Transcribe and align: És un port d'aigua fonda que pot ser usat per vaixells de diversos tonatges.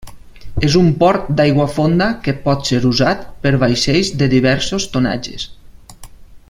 És 0.67 0.77
un 0.79 0.87
port 1.03 1.27
d'aigua 1.41 1.67
fonda 1.73 2.07
que 2.27 2.35
pot 2.47 2.65
ser 2.71 2.81
usat 2.91 3.23
per 3.45 3.53
vaixells 3.65 4.13
de 4.23 4.33
diversos 4.33 4.89
tonatges. 4.97 5.49